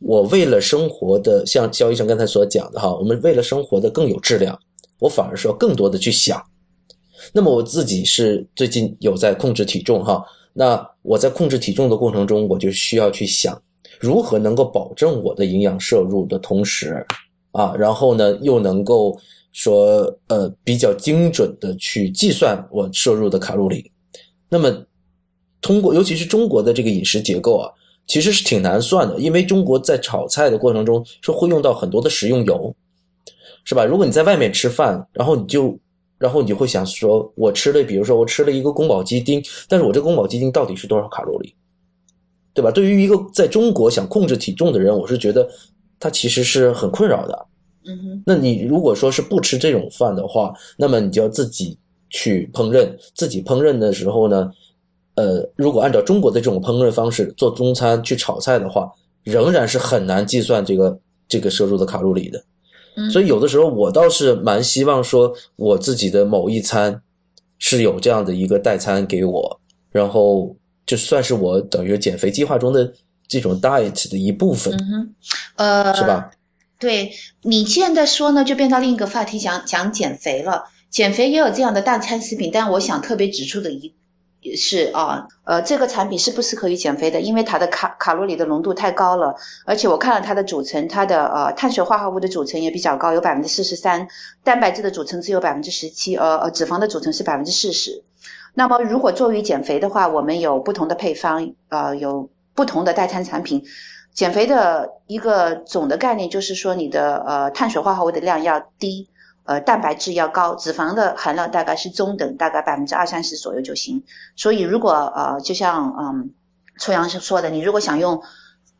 [0.00, 4.58] 我为了生活的，像肖医生刚才所讲的哈，我们为了生活的更有质量，
[4.98, 6.42] 我反而是要更多的去想。
[7.34, 13.60] 那么我自己是最近有在控制体重哈，那我在控制体重的过程中，我就需要去想
[14.00, 17.06] 如何能够保证我的营养摄入的同时，
[17.52, 19.16] 啊，然后呢又能够
[19.52, 23.92] 说呃比较精准的去计算我摄入的卡路里。
[24.48, 24.74] 那么
[25.60, 27.70] 通过尤其是中国的这个饮食结构啊。
[28.10, 32.74] 其实是挺难算的，因为中国在炒菜的过程中是会用到很多的食用油，
[33.62, 33.84] 是吧？
[33.84, 35.78] 如果你在外面吃饭，然后你就，
[36.18, 41.54] 然后你就会想说，我吃了，比如说我吃了一个宫保鸡丁，但是我这宫保鸡丁到底是多少卡路里，
[42.52, 42.72] 对吧？
[42.72, 45.48] 对于一个在中国想控制体重的人，我是觉得
[46.00, 47.46] 他其实是很困扰的。
[47.86, 54.50] 嗯哼，那你如果说是不吃这种饭的话，那么你就要自己去烹饪，自己烹饪的时候呢？
[55.20, 58.90] 呃，如果按照中国的这种烹饪方式做中餐去炒菜的话，
[59.22, 62.42] 仍然是很难计算这个这个摄入的卡路里的。
[63.12, 67.02] 所以有的时候我倒是蛮希望说，我自己的某一餐
[67.58, 69.60] 是有这样的一个代餐给我，
[69.92, 70.56] 然后
[70.86, 72.90] 就算是我等于减肥计划中的
[73.28, 74.74] 这种 diet 的一部分。
[74.74, 75.14] 嗯
[75.94, 76.30] 是吧？
[76.78, 80.64] 对你现在说呢，就变到另一个话题，讲讲减肥了。
[80.90, 83.94] 减肥也有这样的代餐食品，但我想特别指出的一。
[84.40, 89.34] 也是啊，呃，这个产品是不适合于减肥的，因为它的卡卡路里的浓度太高了，
[89.66, 94.08] 而且我看了它的组成，它的呃碳水化合物的组成也比较高，有百分之四十三，
[94.42, 98.02] 蛋白质的组成只有百分之十七，呃呃，脂肪的组成是百分之四十。
[98.54, 103.64] 那么如果作为减肥的话，我们有不同的配方，呃，有不同的代餐产品。
[104.12, 109.08] 减肥的一个总的概念就是说，你的呃碳水化合物的量要低，
[109.50, 114.04] 呃蛋白质要高，脂肪的含量大概是中等，大概百分之二三十左右就行。
[114.36, 116.30] 所以如果呃就像嗯
[116.78, 118.22] 初阳说的，你如果想用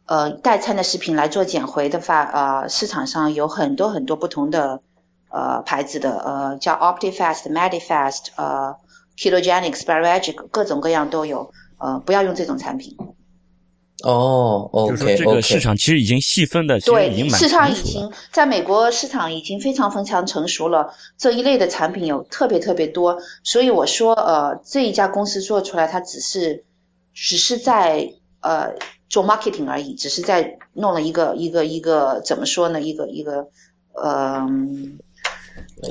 [0.07, 4.81] 呃代餐的食品来做减肥的话，呃市场上有很多很多不同的
[5.29, 8.77] 呃牌子的，呃叫 Optifast、Medifast、呃
[9.19, 12.97] Ketogenic、Spiragic，各种各样都有，呃不要用这种产品。
[14.03, 26.65] 哦就是说这个市场其实已经细分的，对，市场已经在美国市场已经非常非常成熟了，这一类的产品有特别特别多，所以我说，呃，这一家公司做出来，它只是
[27.13, 28.75] 只是在呃
[29.09, 33.49] 做 marketing 而已，只是在弄了一个一个一个怎么说呢，一个一个
[33.93, 34.47] 呃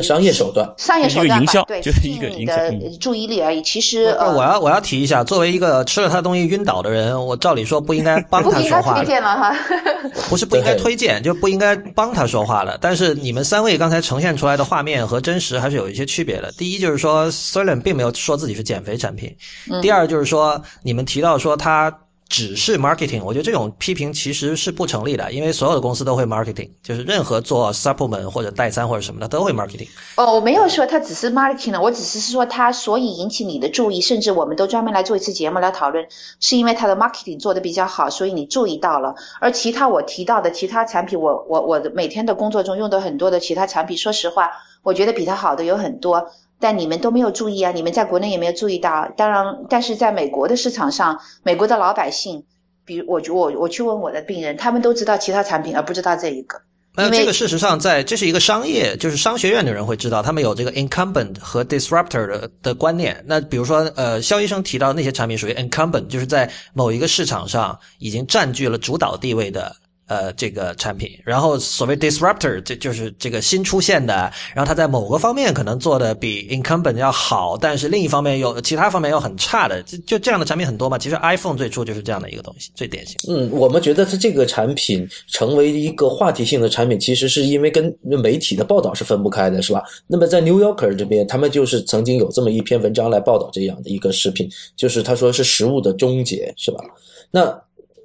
[0.01, 0.67] 商业手段。
[0.77, 3.61] 商业手一个营销段吧，对，就是吸引你一个营销注意力而已。
[3.61, 9.55] 其实呃，我要我要提一下，作为一个吃了他东西晕倒的人，我照理说不应该 帮不应该他说话的，推荐了哈。
[10.29, 12.77] 不是不应该推荐，就不应该帮他说话了。
[12.79, 16.51] 但是你们三位刚才呈现出来的画面和真实还是有一些区别的。
[16.57, 19.35] 第一就是说 s o l e n 并没有说自己是减肥产品，
[19.81, 21.93] 第二就是说你们提到说他。
[22.29, 29.87] 只是 marketing，我觉得这种批评其实是不成立的，因为所有的公司都会 marketing，就是任何做 supplement 或者代餐或者什么的都会 marketing。
[30.15, 36.05] 哦，我没有说它只是 marketing 的，我只是说它所以引起你的注意，甚至我们都专门来做一次节目来讨论，
[36.39, 39.15] 是因为它的 marketing 做的比较好，所以你注意到了。
[39.41, 44.51] 而其他我提到的其他产品，我我我每天的工作中用的很多的其他产品，说实话，
[44.83, 49.11] 我觉得比它好的有很多，但你们都没有注意啊，你们在国内也没有注意到。
[49.15, 52.43] 当然，但是在美国的市场上，美国的老百姓，
[52.85, 56.61] 比如我我我去问我的病人，他们都知道其他产品，而不知道这一个。
[56.95, 63.23] 那这个事实上在，这是一个商业，就是商学院的人会知道，他们有这个 incumbent 和 disruptor 的的观念。
[63.25, 69.73] 那比如说，呃，肖医生提到那些产品属于 incumbent，就是在某一个市场上已经占据了主导地位的。
[70.09, 74.13] 呃，这个产品，然后所谓 disruptor，这就是这个新出现的，
[74.55, 80.97] 然后它在某个方面可能做的比 incumbent 要好，但是另一方面有其他方面又很差的，就就这样的产品很多嘛。
[80.97, 83.15] 其实 iPhone 最初就是这样的一个东西，最典型。
[83.27, 89.83] 嗯，我们觉得它这个产品成为一个话题性的产品，其实是因为跟媒体的报道是分不开的，是吧？
[90.07, 96.83] 那么在 New Yorker 这边，他们就是曾经有这么一篇文章来报道这样的一个视频，就是他说是食物的终结，是吧？
[97.29, 97.55] 那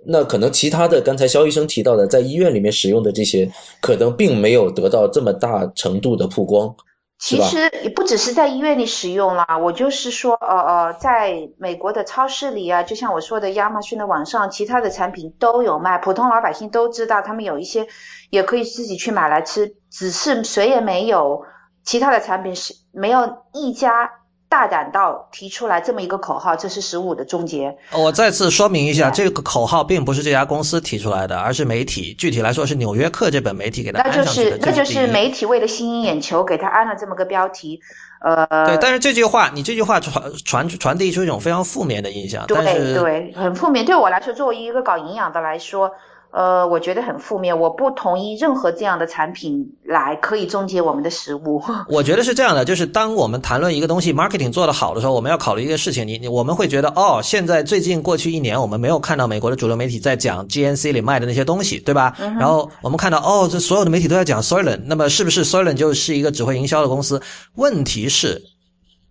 [0.06, 6.74] 那可能其他的，刚才肖医生提到的，在医院里面使用的这些，可能并没有得到这么大程度的曝光？
[7.16, 17.86] 其实也不只是在医院里使用啦，我就是说，呃呃，在美国的超市里啊，就像我说的，亚马逊的网上，其他的产品都有卖，普通老百姓都知道，他们有一些
[18.30, 21.44] 也可以自己去买来吃，只是谁也没有
[21.84, 24.10] 其他的产品是没有一家
[24.54, 27.76] 大胆到提出来这么一个口号，这是十五的终结。
[27.90, 32.14] 我再次说明一下，这个口号并不是这家公司提出来的，而是媒体。
[32.14, 34.22] 具体来说，是《纽约客》这本媒体给它那就。
[34.22, 37.80] 是那就是媒体为了吸引眼球，给他安了这么个标题，
[38.20, 42.46] 呃，对，但是这句话，你这句话传传传递出一种非常负面的印象。
[42.46, 42.56] 对
[42.94, 43.84] 对，很负面。
[43.84, 45.90] 对我来说，作为一个搞营养的来说，
[46.34, 47.56] 呃，我觉得很负面。
[47.56, 51.62] 我不同意任何这样的产品来可以终结我们的食物。
[51.88, 62.12] 我觉得是这样的，就是当我们谈论一个东西 marketing 做得好的时候，我们要考虑一个事情，你你我们会觉得哦，现在最近过去一年，我们没有看到美国的主流媒体在讲 GNC 里卖的那些东西，对吧？
[62.18, 67.22] 然后我们看到哦，这所有的媒体都在讲 Soylent，那么是不是 Soylent 就是一个只会营销的公司？
[67.54, 68.42] 问题是，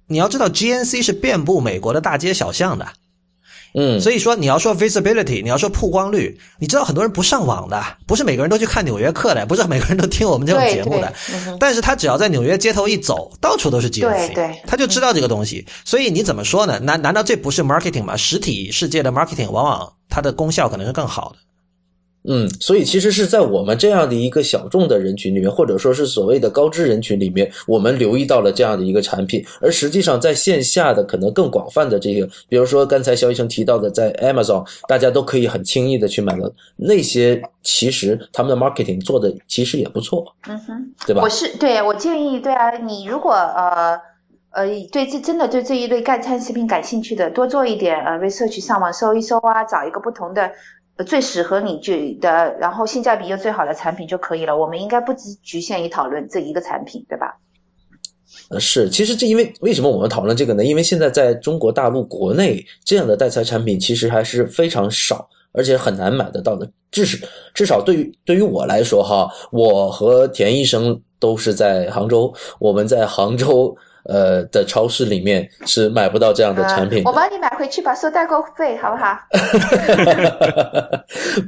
[0.08, 2.86] 你要知道 GNC 是遍布美国的大街小巷的。
[3.76, 11.12] 嗯，所以说，你要说 visibility，你要说曝光率，你知道很多人不上网的，不是每个人都去看《纽约客》的，不是每个人都听我们这种节目的。
[11.60, 15.66] 但是他只要在纽约街头一走，到处都是 GNC，对对他就知道这个东西。
[15.84, 16.80] 所以你怎么说呢？
[16.80, 18.16] 难难道这不是 marketing 吗？
[18.16, 21.38] 实体世界的 marketing 往往它的功效可能是更好的。
[22.26, 41.30] 嗯，所以其实是在我们这样的一个小众的人群里面，或者说是所谓的高知人群里面，我们留意到了这样的一个产品，而实际上在线下的可能更广泛的这个，比如说刚才肖医生提到的，在 Amazon 大家都可以很轻易的去买到那些，其实他们的 marketing 做的其实也不错，嗯哼，对吧我？
[41.30, 44.00] 是对我建议，对啊，你如果呃
[44.52, 50.52] 呃对这真的对这一类干餐食品感兴趣的，多做一点呃 research，上网搜一搜啊，找一个不同的。
[51.06, 54.56] 最适合你就的，然后性价比又最好的产品就可以了。
[54.56, 57.38] 我们应该不只局限于讨论这一个产品，对吧？
[58.50, 60.66] 呃，是，其实这因为为什么我们讨论这个呢？
[60.66, 66.70] 因为现在在中国大陆国内这样的代餐产品其实还是非常少，而且很难买得到的。
[66.92, 73.76] 至少至少对于对于我来说哈，我和田医生都是在杭州，我们在杭州
[74.06, 77.10] 呃的超市里面是买不到这样的产品的。
[77.10, 79.18] 我帮你买回去吧，收代购费，好不好？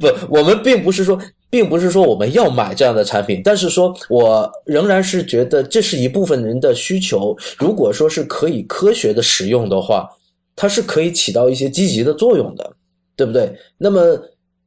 [0.00, 1.18] 不，我们并不是说，
[1.50, 7.36] 并不是说我们要买这样的产品，但是说我仍然是觉得这是一部分人的需求。
[7.58, 10.08] 如果说是可以科学的使用的话，
[10.54, 12.72] 它是可以起到一些积极的作用的，
[13.14, 13.54] 对不对？
[13.76, 14.18] 那么，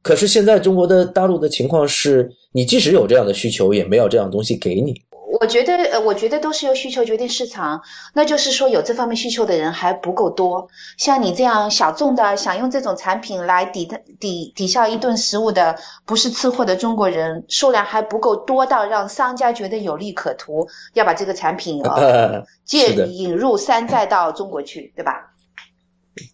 [0.02, 4.94] 可是现在中国的大陆的情况是，你即使有这样的需求，也没有这样东西给你。
[5.40, 7.80] 我觉得，呃，我觉得都是由需求决定市场，
[8.12, 10.68] 那就是说有这方面需求的人还不够多。
[10.98, 25.29] 像你这样小众的，想用这种产品来抵抵抵消一顿食物的，不是吃货的中国人数量还不够多到让商家觉得有利可图，要把这个产品呃 借引入山寨到中国去，对吧？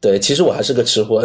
[0.00, 1.22] 对，其实我还是个吃货，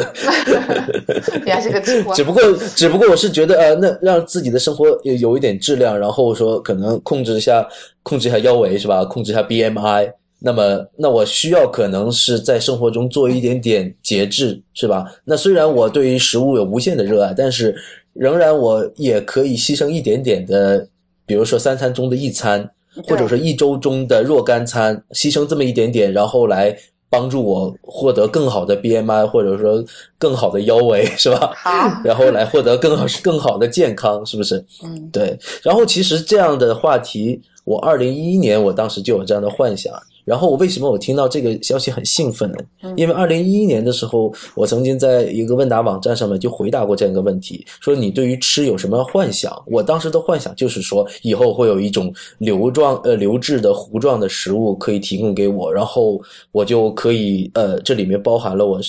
[1.45, 2.13] 你还是个吃货。
[2.13, 2.41] 只不过，
[2.76, 7.67] 只不过我是觉得，呃，那让自己的生活有有一点质量，然后说可能控制一下，
[8.04, 9.04] 控制一下腰围是吧？
[9.06, 10.12] 控制一下 BMI。
[10.39, 15.06] 那么，那我需要可能是在生活中做一点点节制，是吧？
[15.24, 17.76] 那虽然我对于食物有无限的热爱，但是
[18.13, 20.88] 仍然我也可以牺牲一点点的，
[21.26, 22.67] 比如说三餐中的一餐，
[23.08, 26.76] 或者说一周中的若干餐，牺牲这么一点点，然后来。
[27.12, 29.84] 帮助我获得更好的 BMI，或者说
[30.17, 31.52] 更好的腰围， 是吧？
[31.56, 34.63] 好，然后来获得更好、更好的健康，是不是？
[34.84, 35.38] 嗯，对。
[35.62, 39.93] 然后其实这样的话题，我二零一一年我当时就有这样的幻想。
[40.25, 42.57] 然后我为什么我听到这个消息很兴奋呢？
[42.95, 49.51] 因为二零一一年的时候，我曾经在一个问答网站上面就回答过这样一个问题，说你对于吃有什么幻想？
[49.67, 58.79] 我当时的幻想就是说，以后会有一种流状呃流质的糊状的食物可以提供给我，然后我就可以呃这里面包含了我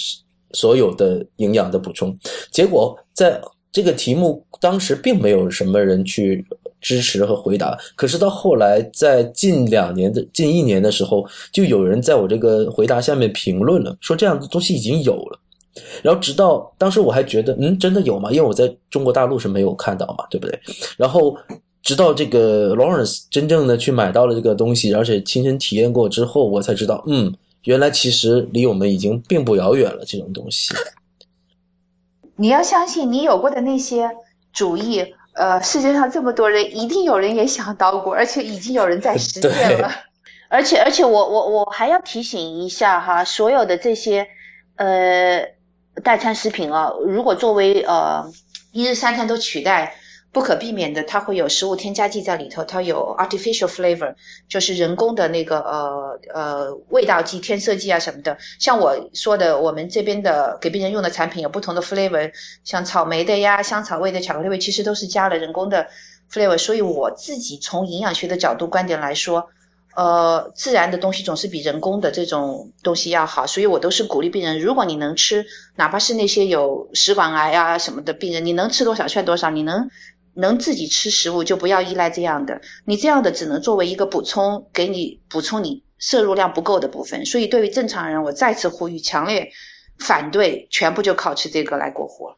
[0.53, 2.17] 所有的营养的补充。
[2.51, 3.41] 结果在
[3.71, 6.45] 这个题目当时并没有什么人去。
[6.83, 15.39] 支持和回答，可是到后来，在近两年的近一年的时候，就有人在我这个回答下面评论了，说这样的东西已经有了。
[16.03, 18.31] 然后直到当时我还觉得，嗯，真的有吗？
[18.31, 20.61] 因为我在中国大陆是没有看到嘛，对不对？
[20.99, 21.35] 然后
[21.83, 27.33] 直到这个 Lawrence 真正的去买到了这个东西，而且亲身体验过之后，我才知道，嗯，
[27.65, 30.05] 原来其实离我们已经并不遥远了。
[30.05, 30.75] 这种东西，
[32.37, 34.11] 你要相信你有过的那些
[34.53, 35.15] 主意。
[35.35, 39.91] 呃，世界上这么多人，一定有人也想到过，而且已经有人在实践了。
[40.49, 44.29] 而且，而且，我我我还要提醒一下哈，所有的这些
[44.77, 45.47] 呃
[46.03, 48.31] 代餐食品啊，如果作为呃
[48.73, 49.97] 一日三餐都取代。
[50.33, 54.15] 不可避免的，它会有食物添加剂在里头，它有 artificial flavor，
[54.49, 58.39] 就是人工的那个呃呃味道剂、添色剂啊什么的。
[58.59, 62.33] 像我说的，我们这边的给病人用的产品有不同的 flavor，
[62.65, 65.89] 像草莓的呀、香草味的、巧克力味，其实都是加了人工的
[66.33, 66.57] flavor。
[66.57, 69.51] 所以我自己从营养学的角度观点来说，
[69.95, 73.47] 呃，自然的东西总是比人工的这种东西要好。
[73.47, 75.45] 所以我都是鼓励病人，如果你能吃，
[75.77, 79.91] 哪怕是那些有食管癌啊什么的病人，你能吃多少算多少，你能。
[80.35, 87.27] 能自己吃食物就不要依赖这样的，你这样的只能作为一个补充，给你补充你摄入量不够的部分。
[87.27, 89.51] 所以对于正常人，我再次呼吁，强烈
[89.99, 92.37] 反对全部就靠吃这个来过活。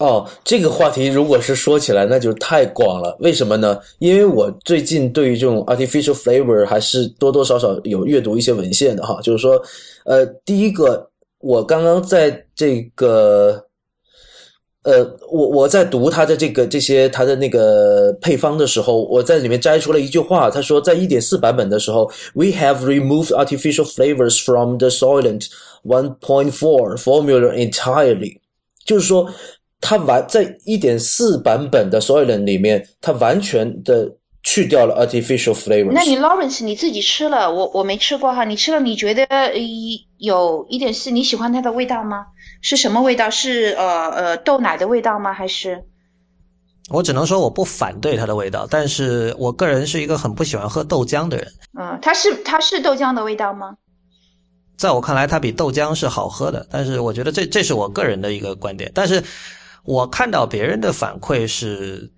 [0.00, 3.16] 哦，这个话题如果是说起来，那就太广了。
[3.20, 3.80] 为什么呢？
[3.98, 9.18] 因为我最近对于这种 artificial flavor 还是多多少少有阅读一些文献的哈。
[9.22, 9.58] 就是说，
[10.04, 13.63] 呃，第一个，我刚刚在这个。
[14.84, 25.48] 呃，我我在读他的这个这些他的那个配方的时候，我在里面摘出了一句话，他说在一点四版本的时候，We have removed artificial flavors from the Soylent
[25.84, 28.38] 1.4 formula entirely，
[28.84, 29.30] 就是说，
[29.80, 35.92] 他完在一点四版本的 Soylent 里面，他完全的去掉了 artificial flavors。
[35.92, 42.26] 那你 Lawrence 你自己吃了，我我没吃过哈，你吃了你觉得一有一点四，你喜欢它的味道吗？
[42.64, 43.28] 是什么味道？
[43.28, 45.34] 是呃呃豆奶的味道吗？
[45.34, 45.84] 还是？
[46.88, 51.46] 我只能说我不反对它的味道，但是我个人是一个很不喜欢喝豆浆的人。
[51.78, 53.76] 嗯，它是它是豆浆的味道吗？
[54.78, 58.90] 在我看来，它比豆浆是好喝的，但是我觉得这这是我个人的一个观点。
[58.94, 59.22] 但是
[59.84, 62.10] 我看到别人的反馈是，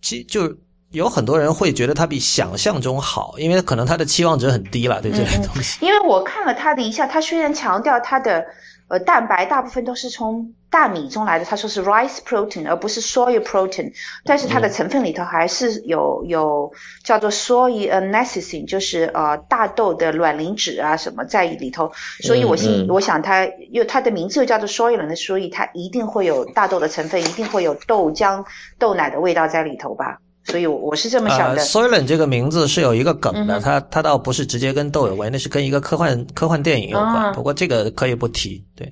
[0.00, 0.56] 其就
[0.92, 5.84] 有很多人会觉得它比想象中好，因为可能他的期望值很低了，对这些东西。
[5.84, 8.42] 因为我看了他的一下，他虽然强调他的。
[8.88, 13.92] 呃，蛋白大部分都是从大米中来的，他说是 rice protein 而不是 soy protein，
[14.24, 16.72] 但是它的成分里头还是有有
[17.02, 21.90] 叫做 soy a n a c i s i n 就是呃大豆的卵磷脂啊什么在里头，
[22.22, 28.44] 所以我信我想它，又它的名字又叫做 soy 的，所以它一定会有大豆的成分，一定会有豆浆
[28.78, 30.18] 豆奶的味道在里头吧。
[30.46, 31.62] 所以我我是这么想的。
[31.62, 37.14] Soylent 这个名字是有一个梗的，它它倒不是直接跟豆有关，那是跟一个科幻科幻电影有关。
[37.14, 38.64] 啊不过这个可以不提。
[38.74, 38.90] 对，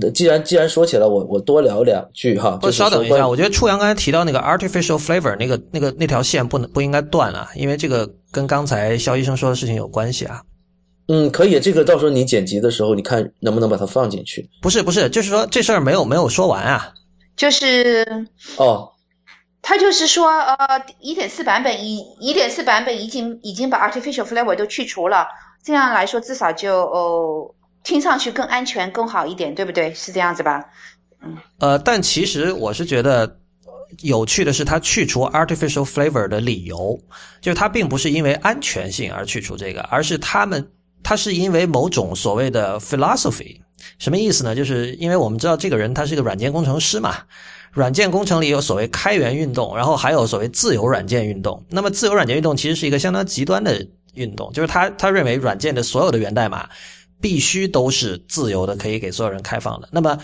[0.00, 2.52] 呃既然既然说起来，我我多聊两句哈。
[2.60, 10.42] 不，就是稍等一下，我觉得初阳刚才提到那个 artificial flavor 那个那个那条线不能不应该断啊，因为这个跟刚才肖医生说的事情有关系啊。
[11.08, 14.48] 嗯，可以，这个到时候你剪辑的时候，你看能不能把它放进去。
[14.62, 16.94] 不是不是，就是说这事儿没有没有说完啊。
[17.36, 18.26] 就是
[18.56, 18.88] 哦，
[19.66, 25.26] 他就是说，呃，一点四版本一一点四版本已经已经把 artificial flavor 都去除了，
[25.64, 29.94] 这样来说至少就哦听上去更安全更好一点，对不对？
[29.94, 30.66] 是这样子吧？
[31.22, 33.38] 嗯呃，但其实我是觉得
[34.02, 37.00] 有趣的是，它去除 artificial flavor 的理由，
[37.40, 40.70] 就是它并不是因为安全性而去除这个，而是他们
[41.02, 43.60] 它是因为某种所谓的 philosophy。
[43.98, 44.54] 什么意思呢？
[44.54, 47.16] 就是因为我们知道这个人他是一个软件工程师嘛，
[47.74, 51.62] 软件工程里有所谓开源运动，然后还有所谓自由软件运动。
[51.68, 56.68] 那么自由软件运动其实是一个相当极端的运动，就是他他认为软件的所有的源代码
[57.20, 59.88] 必须都是自由的，可以给所有人开放的。
[59.90, 60.16] 那么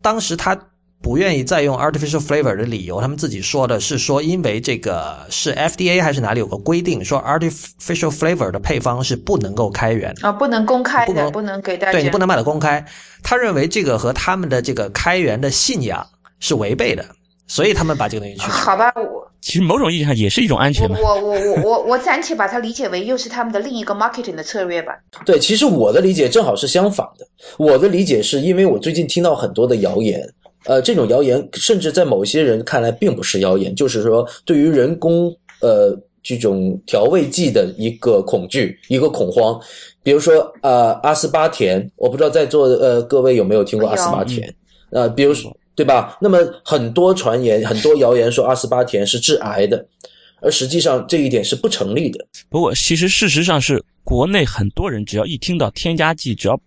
[0.00, 0.56] 当时他
[1.00, 10.28] 不愿意再用 artificial flavor 的理由，他们自己说的是说，因为这个是 FDA 还是哪里有个规定，说 artificial flavor 的配方是不能够开源的。
[10.28, 11.92] 啊，不能公开的，不能不能给大家。
[11.92, 12.86] 对你不能把它公开。
[13.24, 16.06] 他认为这个和他们的这个开源的信仰
[16.42, 17.06] 是违背的，
[17.46, 18.52] 所以他们把这个东西去除。
[18.52, 20.96] 好吧，我其实某种意义上也是一种安全嘛。
[21.00, 24.92] 我我我我我暂且把它理解为又是他们的另一个 marketing 的策略吧。
[25.24, 27.26] 对，其实我的理解正好是相反的。
[27.58, 30.28] 我的理解是因为我最近听到很多的谣言，
[30.64, 39.60] 呃，这种谣言甚至在某些人看来并不是谣言，就是说对于人工呃这种调味剂的一个恐惧、一个恐慌。
[40.04, 44.52] 比如说呃阿斯巴甜，我不知道在座的呃各位有没有听过阿斯巴甜？
[44.90, 46.18] 呃，比如说对吧？
[46.20, 49.84] 那么很多传言、很多谣言说阿斯巴甜是致癌的，
[50.40, 52.24] 而实际上这一点是不成立的。
[52.48, 56.60] 不过，其实事实上是国内很多人只要一听到添加剂，只要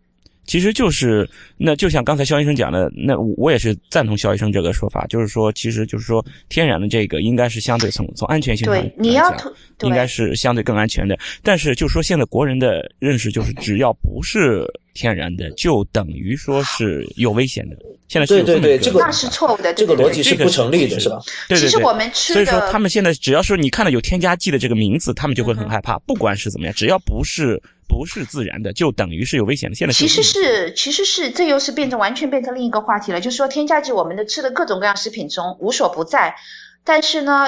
[0.46, 1.28] 其实就是
[1.58, 11.18] 那就像刚才肖医生讲的，那我也是赞同肖医生这个说法，就是说，其实就是说天然的这个应该是相对从从安全性上对，你要来讲对应该是相对更安全的。
[11.43, 17.76] 但是就说现在国人的认识就是，只要不是天然的，就等于说是有危险的。
[18.08, 21.20] 现在是有对对这么一对这个那是错误的，这个逻辑是不成立的，是吧？
[21.50, 21.70] 对对对。
[21.70, 25.98] 其实我们吃所以说，他们现在只要是你看到有添加剂的这个名字，他们就会嗯很害怕。
[26.00, 29.76] 不管是怎么样，只要不是不是自然的，就等于是有危险的。
[29.76, 33.22] 现在其实是，其实是，这又是变成完全变成另一个话题了。
[33.22, 36.36] 就是说，添加剂我们的吃的各种各样食品中无所不在，
[36.84, 37.48] 但是呢，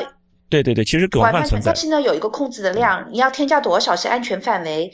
[0.49, 1.75] 对对对，其实广广泛存在但。
[1.75, 4.91] 是呢有一个控制的量，你要添加多少是安全范围，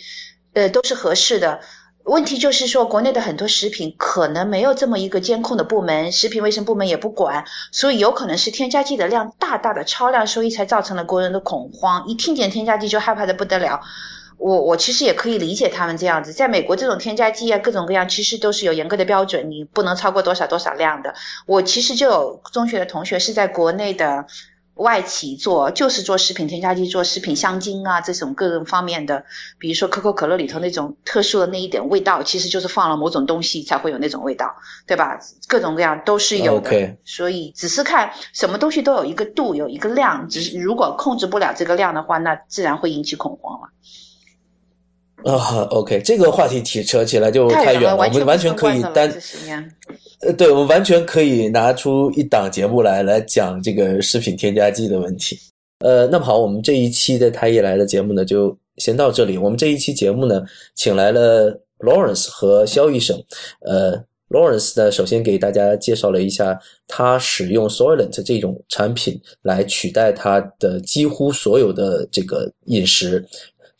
[0.54, 1.60] 呃，都是合适的。
[2.06, 12.06] 问题就是说，国内的很多食品可能没有这么一个监控的部门，食品卫生部门也不管，所以有可能是添加剂的量大大的超量收益，才造成了国人的恐慌。
[12.08, 13.80] 一听见添加剂就害怕的不得了。
[14.44, 21.16] 我我其实也可以理解他们这样子，在美国这种添加剂啊，各种各样其实都是有严格的标准，你不能超过多少多少量的。
[21.46, 24.26] 我其实就有中学的同学是在国内的
[24.74, 29.24] 外企做，就是做食品添加剂，做食品香精啊这种各种方面的，
[29.60, 35.22] 比如说可口可乐里头那种特殊的那一点味道，其实就是放了某种东西才会有那种味道，对吧？
[35.48, 36.70] 各种各样都是有的
[37.06, 43.68] 所以只是看什么东西都有一个度，有一个量，只是如果控制不了这个量的话，那自然会引起恐慌了。
[43.68, 44.03] 啊
[45.70, 49.12] ，OK，这个话题提扯起来就太远了，我们完全可以单
[50.22, 55.38] 呃，对，我们完全可以拿出一档节目来来讲这个食品添加剂的问题。
[55.80, 59.38] 呃，那么好，我们这一期的太医来的节目呢，就先到这里。
[59.38, 60.42] 我们这一期节目呢，
[60.76, 63.22] 请来了 Lawrence 和肖医生。
[63.66, 66.58] 呃，Lawrence 呢，首先给大家介绍了一下
[66.88, 73.26] 他使用 Soylent 这种产品来取代他的几乎所有的这个饮食。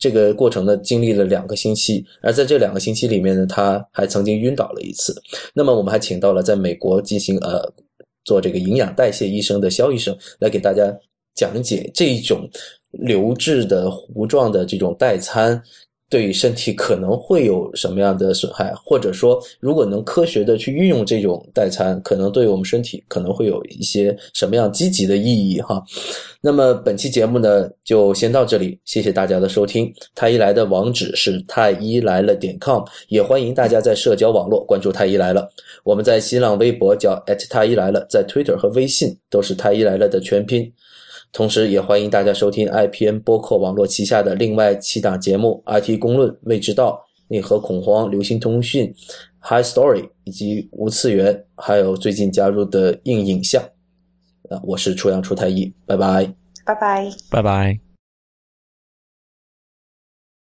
[0.04, 5.16] 这个过程呢，经历了两个星期，而在这两个星期里面呢，他还曾经晕倒了一次。
[5.54, 7.64] 那么我们还请到了在美国进行呃
[8.26, 10.94] 做这个营养代谢医生的肖医生来给大家
[11.36, 12.50] 讲解这种
[12.92, 15.64] 流质的糊状的这种代餐
[16.14, 25.84] 对于身体可能会有什么样的损害，或者说如果能科学的去运用这种代餐，可能对于我们身体可能会有一些什么样积极的意义哈。
[26.40, 29.92] 那么本期节目呢就先到这里，谢谢大家的收听。
[30.14, 35.50] 太医来的网址是太医来了点 com，也欢迎大家在社交网络关注太医来了。
[35.84, 40.72] 我们在新浪微博叫太医来了，在 Twitter 和微信都是太医来了的全拼。
[41.34, 48.94] 同时，也欢迎大家收听 IPN 播客网络旗下的另外七档节目：IT 公论、未知道、内核恐慌、流行通讯、
[49.42, 53.64] High Story 以及无次元，还有最近加入的硬影像。
[54.52, 56.32] 啊，我是初阳初太医，拜拜。
[56.66, 57.10] 拜拜。
[57.32, 57.93] 拜拜。